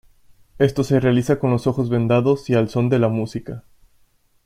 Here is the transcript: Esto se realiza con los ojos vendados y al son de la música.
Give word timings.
Esto 0.57 0.83
se 0.83 0.99
realiza 0.99 1.37
con 1.37 1.51
los 1.51 1.67
ojos 1.67 1.91
vendados 1.91 2.49
y 2.49 2.55
al 2.55 2.69
son 2.69 2.89
de 2.89 2.97
la 2.97 3.07
música. 3.07 3.65